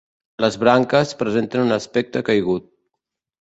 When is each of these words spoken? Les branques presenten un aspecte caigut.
Les 0.45 0.55
branques 0.61 1.11
presenten 1.19 1.61
un 1.67 1.75
aspecte 1.77 2.25
caigut. 2.31 2.67